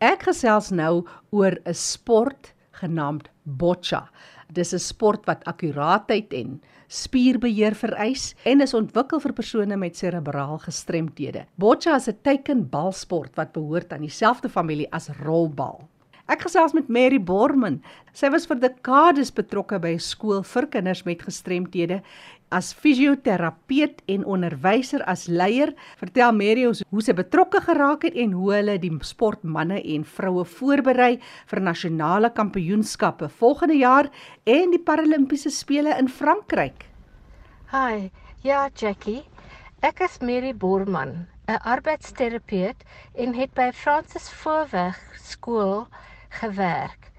Ek 0.00 0.22
gesels 0.22 0.70
nou 0.70 1.06
oor 1.30 1.58
'n 1.64 1.74
sport 1.74 2.54
genaamd 2.72 3.30
boccia. 3.44 4.10
Dis 4.52 4.74
'n 4.74 4.78
sport 4.78 5.26
wat 5.26 5.44
akkuraatheid 5.44 6.32
en 6.32 6.60
spierbeheer 6.88 7.74
vereis 7.74 8.34
en 8.44 8.60
is 8.60 8.74
ontwikkel 8.74 9.20
vir 9.20 9.32
persone 9.32 9.76
met 9.76 9.96
serebraal 9.96 10.58
gestremthede. 10.58 11.46
Boccia 11.56 11.94
is 11.96 12.08
'n 12.08 12.18
teikenbalsport 12.22 13.36
wat 13.36 13.52
behoort 13.52 13.92
aan 13.92 14.00
dieselfde 14.00 14.48
familie 14.48 14.88
as 14.92 15.08
rolbal. 15.22 15.88
Ek 16.30 16.42
gesels 16.46 16.72
met 16.72 16.88
Mary 16.88 17.18
Borman. 17.18 17.80
Sy 18.14 18.28
was 18.30 18.44
vir 18.46 18.60
dekades 18.62 19.32
betrokke 19.34 19.80
by 19.80 19.94
'n 19.94 19.98
skool 19.98 20.42
vir 20.42 20.66
kinders 20.66 21.04
met 21.04 21.22
gestremthede 21.22 22.02
as 22.50 22.72
fisioterapeut 22.74 24.02
en 24.10 24.24
onderwyser 24.26 25.04
as 25.08 25.28
leier, 25.30 25.72
vertel 26.00 26.34
Mary 26.34 26.66
ons 26.66 26.82
hoe 26.90 27.02
sy 27.04 27.14
betrokke 27.14 27.62
geraak 27.62 28.04
het 28.08 28.18
en 28.18 28.34
hoe 28.34 28.52
hulle 28.56 28.76
die 28.82 28.92
sportmense 29.06 29.78
en 29.94 30.04
vroue 30.16 30.44
voorberei 30.56 31.12
vir 31.52 31.62
nasionale 31.62 32.32
kampioenskappe 32.34 33.30
volgende 33.40 33.78
jaar 33.78 34.10
en 34.44 34.74
die 34.74 34.82
Paralimpiese 34.82 35.52
spele 35.54 35.94
in 35.98 36.10
Frankryk. 36.10 36.86
Hi, 37.70 38.10
ja 38.42 38.68
Jackie. 38.74 39.22
Ek 39.86 40.02
is 40.04 40.18
Mary 40.20 40.52
Borman, 40.52 41.28
'n 41.48 41.62
arbeidsterapeut 41.64 42.82
en 43.14 43.34
het 43.34 43.54
by 43.54 43.70
Francis 43.72 44.28
Voorweg 44.42 44.98
skool 45.16 45.86
gewerk. 46.42 47.10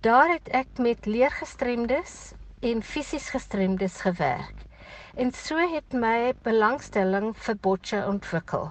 Daar 0.00 0.28
het 0.32 0.48
ek 0.48 0.78
met 0.78 1.06
leergestremdes 1.06 2.32
en 2.60 2.82
fisies 2.82 3.30
gestremdes 3.32 4.00
gewerk. 4.00 4.66
En 5.14 5.32
so 5.32 5.56
het 5.72 5.92
my 5.92 6.32
belangstelling 6.44 7.32
vir 7.36 7.56
boccia 7.64 8.02
ontwikkel. 8.08 8.68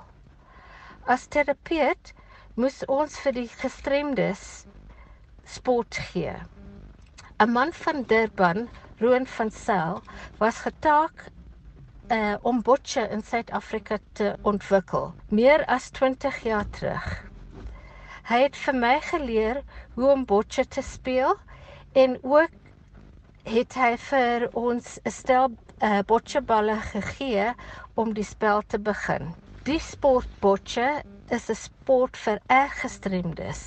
As 1.10 1.26
terapeut 1.28 2.14
moes 2.56 2.84
ons 2.88 3.18
vir 3.24 3.36
die 3.40 3.48
gestremdes 3.50 4.44
sport 5.56 5.98
gee. 6.12 6.36
'n 7.40 7.52
Man 7.56 7.74
van 7.74 8.04
Durban, 8.04 8.68
Roan 9.00 9.26
van 9.26 9.52
Sail, 9.52 10.02
was 10.38 10.62
getaak 10.68 11.26
uh, 12.12 12.36
om 12.42 12.62
boccia 12.62 13.08
in 13.08 13.24
Suid-Afrika 13.24 13.98
te 14.14 14.36
ontwikkel, 14.42 15.14
meer 15.30 15.66
as 15.66 15.90
20 15.90 16.44
jaar 16.44 16.70
terug. 16.78 17.08
Hy 18.30 18.42
het 18.44 18.58
vir 18.66 18.76
my 18.76 18.96
geleer 19.02 19.64
hoe 19.96 20.10
om 20.14 20.26
boccia 20.26 20.64
te 20.70 20.82
speel 20.86 21.38
en 21.94 22.20
ook 22.22 22.59
het 23.50 23.74
hy 23.74 23.96
vir 23.98 24.44
ons 24.54 25.00
'n 25.02 25.12
stel 25.12 25.48
uh, 25.82 26.02
bocceballe 26.06 26.76
gegee 26.92 27.48
om 27.96 28.14
die 28.14 28.26
spel 28.28 28.62
te 28.68 28.78
begin. 28.78 29.32
Die 29.66 29.80
sport 29.80 30.30
bocce 30.42 30.90
is 31.38 31.50
'n 31.50 31.56
sport 31.56 32.18
vir 32.18 32.38
ergestremdes 32.48 33.64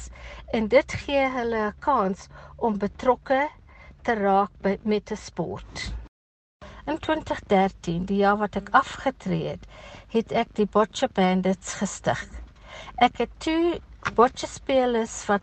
en 0.54 0.68
dit 0.68 0.94
gee 1.04 1.24
hulle 1.36 1.64
'n 1.66 1.74
kans 1.80 2.28
om 2.56 2.78
betrokke 2.78 3.48
te 4.02 4.14
raak 4.14 4.52
by, 4.62 4.78
met 4.82 5.10
'n 5.10 5.16
sport. 5.16 5.92
In 6.86 6.98
2013, 6.98 8.04
die 8.04 8.22
jaar 8.22 8.38
wat 8.38 8.56
ek 8.56 8.70
afgetree 8.70 9.48
het, 9.48 9.66
het 10.08 10.32
ek 10.32 10.54
die 10.54 10.66
Bocce 10.66 11.08
Bandits 11.08 11.74
gestig. 11.74 12.22
Ek 12.96 13.18
het 13.18 13.30
toe 13.38 13.80
bocce 14.14 14.46
spelers 14.46 15.26
wat 15.26 15.42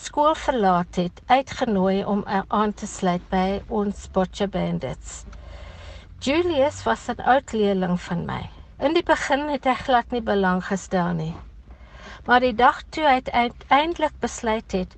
skool 0.00 0.34
verlaat 0.34 0.96
het, 0.96 1.22
uitgenooi 1.26 2.04
om 2.04 2.24
aan 2.48 2.72
te 2.74 2.86
sluit 2.86 3.22
by 3.30 3.62
ons 3.68 4.08
Bocce 4.12 4.48
Bandits. 4.48 5.24
Julius 6.24 6.82
was 6.84 7.08
'n 7.08 7.20
oud 7.20 7.52
leerling 7.52 8.00
van 8.00 8.24
my. 8.24 8.50
In 8.78 8.94
die 8.94 9.02
begin 9.02 9.48
het 9.48 9.64
hy 9.64 9.74
glad 9.74 10.10
nie 10.10 10.22
belang 10.22 10.64
gestel 10.64 11.12
nie. 11.12 11.34
Maar 12.26 12.40
die 12.40 12.54
dag 12.54 12.82
toe 12.90 13.04
hy 13.04 13.20
uiteindelik 13.30 14.14
besluit 14.20 14.72
het 14.72 14.94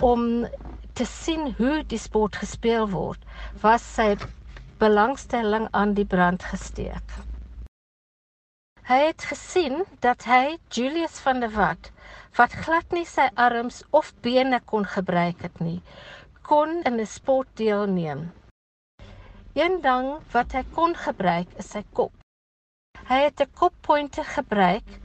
om 0.00 0.46
te 0.92 1.04
sien 1.04 1.54
hoe 1.58 1.84
die 1.86 1.98
sport 1.98 2.36
gespeel 2.36 2.88
word, 2.90 3.20
was 3.60 3.94
sy 3.94 4.16
belangstelling 4.78 5.68
aan 5.70 5.94
die 5.94 6.04
brand 6.04 6.42
gesteek. 6.42 7.35
Hy 8.86 9.00
het 9.02 9.24
gesien 9.26 9.80
dat 9.98 10.28
hy 10.30 10.58
Julius 10.70 11.16
van 11.18 11.40
der 11.42 11.50
Walt 11.50 11.88
wat 12.38 12.52
glad 12.54 12.92
nie 12.94 13.02
sy 13.10 13.24
arms 13.34 13.80
of 13.90 14.12
bene 14.22 14.60
kon 14.72 14.84
gebruik 14.86 15.42
het 15.42 15.56
nie, 15.58 15.80
kon 16.46 16.76
in 16.90 17.00
'n 17.02 17.06
sport 17.14 17.50
deelneem. 17.58 18.20
Een 19.58 19.80
ding 19.88 20.06
wat 20.36 20.54
hy 20.54 20.62
kon 20.78 20.94
gebruik 20.94 21.58
is 21.58 21.72
sy 21.74 21.82
kop. 21.98 22.12
Hy 23.10 23.18
het 23.26 23.42
'n 23.42 23.50
koppointer 23.58 24.28
gebruik 24.36 25.00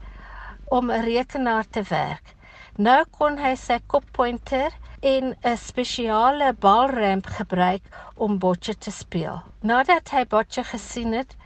om 0.70 0.90
'n 0.90 1.02
rekenaar 1.10 1.66
te 1.66 1.82
werk. 1.82 2.36
Nou 2.78 3.04
kon 3.10 3.38
hy 3.38 3.54
sy 3.56 3.80
koppointer 3.86 4.70
en 5.00 5.34
'n 5.42 5.56
spesiale 5.56 6.52
balramp 6.54 7.26
gebruik 7.26 7.82
om 8.14 8.38
bocce 8.38 8.78
te 8.78 8.90
speel. 8.90 9.42
Nadat 9.60 10.10
hy 10.10 10.24
bocce 10.24 10.64
gesien 10.64 11.12
het, 11.12 11.36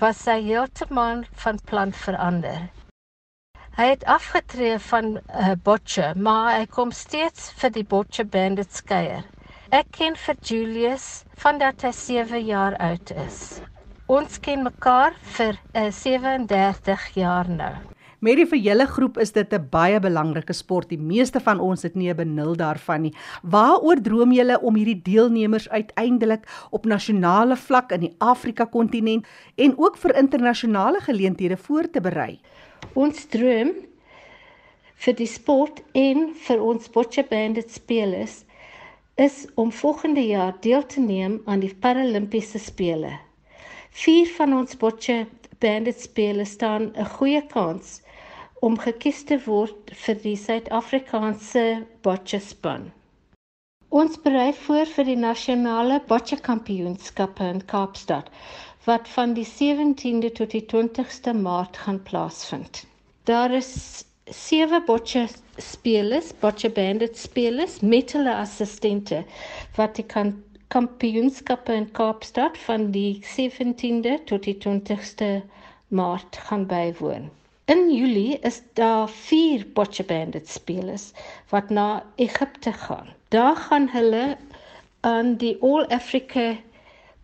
was 0.00 0.20
hy 0.30 0.36
heeltemal 0.46 1.24
van 1.42 1.58
plan 1.70 1.92
verander. 1.92 2.68
Hy 3.78 3.86
het 3.92 4.04
afgetree 4.10 4.78
van 4.88 5.08
uh, 5.18 5.52
bocce, 5.66 6.12
maar 6.14 6.52
hy 6.56 6.66
kom 6.70 6.90
steeds 6.94 7.50
vir 7.60 7.74
die 7.74 7.84
bocce 7.86 8.24
bandits 8.26 8.82
kuier. 8.86 9.26
Ek 9.74 9.90
ken 9.98 10.16
vir 10.18 10.38
Julius 10.50 11.08
vandat 11.42 11.82
hy 11.86 11.92
7 11.94 12.42
jaar 12.46 12.78
oud 12.88 13.12
is. 13.26 13.40
Ons 14.08 14.38
ken 14.42 14.64
mekaar 14.66 15.18
vir 15.36 15.58
uh, 15.74 15.90
37 15.94 17.08
jaar 17.18 17.50
nou. 17.50 17.74
Mary 18.18 18.42
vir 18.50 18.58
julle 18.58 18.84
groep 18.90 19.18
is 19.22 19.30
dit 19.30 19.52
'n 19.54 19.68
baie 19.70 20.00
belangrike 20.00 20.52
sport. 20.52 20.88
Die 20.88 20.98
meeste 20.98 21.38
van 21.40 21.60
ons 21.60 21.82
het 21.82 21.94
nie 21.94 22.10
'n 22.10 22.16
benul 22.16 22.56
daarvan 22.56 23.02
nie. 23.02 23.14
Waaroor 23.42 24.02
droom 24.02 24.32
julle 24.32 24.60
om 24.60 24.74
hierdie 24.74 25.02
deelnemers 25.02 25.68
uiteindelik 25.68 26.42
op 26.70 26.84
nasionale 26.84 27.56
vlak 27.56 27.92
in 27.92 28.00
die 28.00 28.14
Afrika 28.18 28.64
kontinent 28.64 29.24
en 29.56 29.78
ook 29.78 29.96
vir 29.96 30.16
internasionale 30.16 31.00
geleenthede 31.00 31.56
voor 31.56 31.90
te 31.90 32.00
berei? 32.00 32.40
Ons 32.94 33.26
droom 33.26 33.70
vir 34.94 35.14
die 35.14 35.26
sport 35.26 35.82
en 35.92 36.34
vir 36.34 36.62
ons 36.62 36.90
bocce 36.90 37.24
bandit 37.30 37.70
spelers 37.70 38.44
is 39.16 39.46
om 39.54 39.70
volgende 39.72 40.26
jaar 40.26 40.54
deel 40.60 40.86
te 40.86 41.00
neem 41.00 41.40
aan 41.44 41.60
die 41.60 41.74
Paralimpiese 41.74 42.58
spele. 42.58 43.18
Vier 43.90 44.26
van 44.26 44.52
ons 44.52 44.76
bocce 44.76 45.26
bandit 45.60 46.00
spelers 46.00 46.50
staan 46.50 46.92
'n 46.96 47.04
goeie 47.04 47.46
kans 47.46 48.02
om 48.60 48.78
gekies 48.82 49.24
te 49.24 49.38
word 49.44 49.92
vir 50.04 50.16
die 50.22 50.36
Suid-Afrikaanse 50.36 51.64
bocce 52.06 52.40
span. 52.42 52.88
Ons 54.00 54.18
berei 54.24 54.50
voor 54.64 54.90
vir 54.94 55.06
die 55.08 55.20
nasionale 55.20 56.00
bocce 56.08 56.36
kampioenskappe 56.48 57.46
in 57.54 57.62
Kaapstad 57.72 58.32
wat 58.88 59.08
van 59.14 59.32
die 59.36 59.46
17de 59.46 60.32
tot 60.40 60.52
die 60.56 60.64
20ste 60.72 61.34
Maart 61.36 61.76
gaan 61.84 62.02
plaasvind. 62.10 62.82
Daar 63.30 63.52
is 63.52 63.70
sewe 64.24 64.82
bocce 64.86 65.26
spelers, 65.56 66.32
bocce 66.40 66.70
bandit 66.70 67.16
spelers 67.16 67.80
met 67.80 68.12
hulle 68.16 68.34
assistente 68.34 69.22
wat 69.76 69.96
die 69.96 70.06
kan 70.14 70.34
kampioenskappe 70.68 71.72
in 71.72 71.88
Kaapstad 71.96 72.58
van 72.66 72.90
die 72.92 73.20
17de 73.24 74.18
tot 74.28 74.44
die 74.44 74.58
20ste 74.66 75.30
Maart 75.88 76.36
gaan 76.48 76.66
bywoon. 76.68 77.30
In 77.68 77.90
Julie 77.92 78.38
is 78.38 78.62
daar 78.72 79.08
4 79.08 79.66
Bocce 79.72 80.04
Bandit 80.04 80.48
spelers 80.48 81.10
wat 81.48 81.68
na 81.70 82.02
Egipte 82.16 82.72
gaan. 82.72 83.08
Daar 83.28 83.56
gaan 83.56 83.88
hulle 83.92 84.36
aan 85.00 85.34
die 85.36 85.58
All 85.60 85.84
Africa 85.84 86.56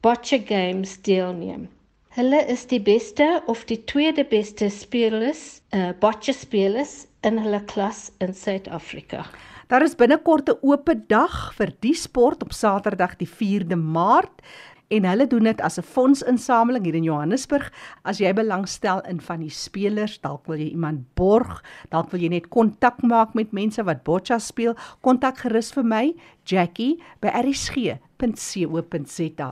Bocce 0.00 0.42
Games 0.44 1.00
deelneem. 1.02 1.70
Hulle 2.08 2.42
is 2.44 2.66
die 2.66 2.80
beste 2.80 3.42
of 3.46 3.64
die 3.64 3.84
tweede 3.84 4.24
beste 4.24 4.68
spelers, 4.68 5.62
uh 5.72 5.96
bocce 5.98 6.36
spelers 6.36 7.06
in 7.24 7.40
hulle 7.40 7.64
klas 7.64 8.10
in 8.18 8.34
Suid-Afrika. 8.34 9.24
Daar 9.72 9.82
is 9.82 9.96
binnekort 9.96 10.48
'n 10.48 10.60
oop 10.60 10.92
dag 11.08 11.54
vir 11.56 11.72
die 11.80 11.96
sport 11.96 12.42
op 12.42 12.52
Saterdag 12.52 13.16
die 13.16 13.28
4de 13.28 13.76
Maart 13.76 14.44
en 14.88 15.04
hulle 15.08 15.26
doen 15.26 15.42
dit 15.48 15.60
as 15.60 15.78
'n 15.78 15.82
fondsinsameling 15.82 16.84
hier 16.84 16.94
in 16.94 17.04
Johannesburg. 17.04 17.72
As 18.04 18.18
jy 18.18 18.32
belangstel 18.32 19.00
in 19.08 19.20
van 19.20 19.40
die 19.40 19.50
spelers, 19.50 20.20
dalk 20.20 20.46
wil 20.46 20.58
jy 20.58 20.70
iemand 20.70 21.14
borg, 21.14 21.62
dalk 21.90 22.10
wil 22.10 22.20
jy 22.20 22.28
net 22.28 22.48
kontak 22.48 23.02
maak 23.02 23.34
met 23.34 23.52
mense 23.52 23.82
wat 23.84 24.04
boccia 24.04 24.38
speel, 24.38 24.74
kontak 25.00 25.38
gerus 25.38 25.72
vir 25.72 25.84
my, 25.84 26.14
Jackie 26.44 27.00
by 27.20 27.28
rsg.co.za. 27.28 27.98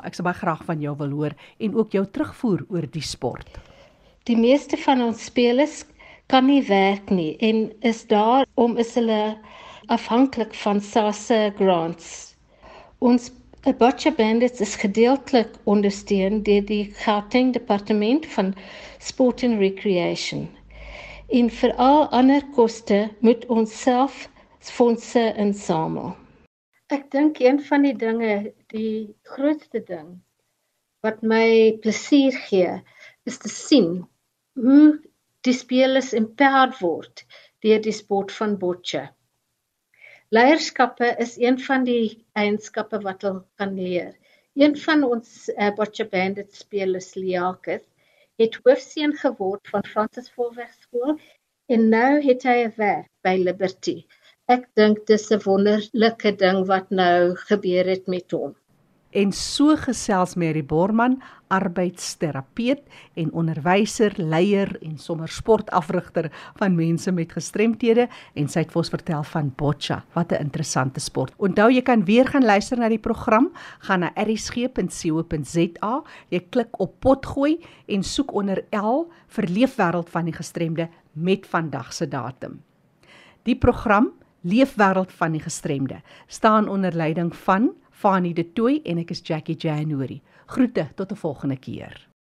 Ek 0.05 0.15
sal 0.15 0.25
baie 0.25 0.35
graag 0.35 0.65
van 0.65 0.81
jou 0.81 0.97
wil 0.97 1.11
hoor 1.11 1.33
en 1.59 1.75
ook 1.75 1.91
jou 1.93 2.07
terugvoer 2.07 2.65
oor 2.69 2.87
die 2.91 3.03
sport. 3.03 3.59
Die 4.25 4.37
meeste 4.37 4.77
van 4.77 5.01
ons 5.03 5.25
spelers 5.25 5.85
kan 6.27 6.47
nie 6.47 6.63
werk 6.69 7.11
nie 7.11 7.37
en 7.39 7.73
is 7.81 8.07
daar 8.07 8.47
om 8.55 8.77
is 8.79 8.95
hulle 8.95 9.37
afhanklik 9.87 10.55
van 10.55 10.81
SASSA 10.81 11.51
grants. 11.59 12.37
Ons 12.99 13.33
'n 13.65 13.77
Bocce 13.79 14.11
Bandits 14.11 14.61
is 14.61 14.75
gedeeltelik 14.75 15.51
ondersteun 15.73 16.41
deur 16.47 16.65
die 16.67 16.85
Gauteng 17.03 17.53
Departement 17.55 18.25
van 18.27 18.49
Sport 18.99 19.45
and 19.47 19.61
Recreation. 19.61 20.49
En 21.29 21.51
vir 21.59 21.75
al 21.85 22.09
ander 22.19 22.43
koste 22.57 22.99
moet 23.21 23.47
ons 23.47 23.77
self 23.83 24.17
fondse 24.79 25.23
insamel. 25.45 26.11
Ek 26.91 27.07
dink 27.15 27.39
een 27.39 27.63
van 27.69 27.87
die 27.87 27.95
dinge, 28.03 28.35
die 28.75 29.15
grootste 29.37 29.85
ding 29.93 30.11
wat 31.07 31.23
my 31.23 31.79
plesier 31.87 32.35
gee, 32.51 32.75
is 33.31 33.39
te 33.39 33.49
sien 33.55 34.01
hoe 34.59 34.99
die 35.47 35.55
spelers 35.55 36.11
empowered 36.19 36.83
word 36.83 37.23
deur 37.63 37.79
die 37.87 37.95
sport 37.95 38.35
van 38.35 38.59
bocce. 38.59 39.07
Leierskappe 40.33 41.15
is 41.21 41.35
een 41.37 41.59
van 41.61 41.83
die 41.85 42.25
eienskappe 42.41 43.03
wat 43.05 43.25
hulle 43.27 43.43
kan 43.61 43.75
leer. 43.77 44.15
Een 44.57 44.79
van 44.81 45.03
ons 45.05 45.51
uh, 45.53 45.69
Bocce 45.77 46.07
Bandit 46.09 46.55
spelers, 46.57 47.11
Liaketh, 47.21 47.85
het 48.41 48.57
hoofseun 48.65 49.13
geword 49.21 49.69
van 49.69 49.85
Francis 49.85 50.31
Volweg 50.33 50.71
skool 50.79 51.19
en 51.69 51.85
nou 51.93 52.23
het 52.25 52.47
hy 52.49 52.57
'n 52.63 52.73
werk 52.79 53.11
by 53.29 53.35
Liberty. 53.43 53.99
Ek 54.49 54.65
dink 54.81 55.05
dis 55.13 55.29
'n 55.37 55.45
wonderlike 55.45 56.33
ding 56.45 56.65
wat 56.73 56.89
nou 57.03 57.37
gebeur 57.51 57.93
het 57.93 58.09
met 58.09 58.33
hom. 58.33 58.57
En 59.13 59.33
so 59.33 59.77
gesels 59.77 60.35
Mary 60.41 60.63
Borman, 60.65 61.19
arbeidsterapeut 61.53 62.81
en 63.21 63.33
onderwyser, 63.37 64.15
leier 64.17 64.71
en 64.81 64.97
sommer 64.99 65.29
sportafrigter 65.29 66.31
van 66.57 66.73
mense 66.79 67.13
met 67.13 67.33
gestremthede 67.37 68.07
en 68.09 68.49
sy 68.49 68.63
het 68.65 68.73
vir 68.73 68.81
ons 68.81 68.93
vertel 68.95 69.27
van 69.35 69.51
boccia. 69.61 69.99
Wat 70.17 70.33
'n 70.33 70.41
interessante 70.41 71.01
sport. 71.01 71.35
Onthou 71.37 71.69
jy 71.71 71.83
kan 71.83 72.05
weer 72.05 72.27
gaan 72.27 72.45
luister 72.45 72.79
na 72.79 72.89
die 72.89 72.99
program, 72.99 73.53
gaan 73.81 74.01
na 74.01 74.13
erisg.co.za, 74.15 76.03
jy 76.29 76.41
klik 76.51 76.81
op 76.81 77.01
potgooi 77.01 77.61
en 77.87 78.03
soek 78.03 78.33
onder 78.33 78.65
L 78.73 79.11
vir 79.29 79.45
Leefwêreld 79.45 80.09
van 80.09 80.25
die 80.25 80.35
gestremde 80.35 80.89
met 81.13 81.47
vandag 81.47 81.93
se 81.93 82.09
datum. 82.09 82.63
Die 83.43 83.57
program 83.57 84.13
Leefwêreld 84.43 85.13
van 85.13 85.33
die 85.33 85.41
gestremde 85.41 86.01
staan 86.27 86.69
onder 86.69 86.93
leiding 86.93 87.37
van 87.37 87.73
Fanie 88.03 88.35
De 88.35 88.43
Tooy 88.53 88.81
en 88.91 88.99
ek 88.99 89.13
is 89.15 89.21
Jackie 89.23 89.55
January. 89.55 90.17
Groete 90.51 90.89
tot 90.99 91.13
'n 91.13 91.17
volgende 91.17 91.57
keer. 91.57 92.12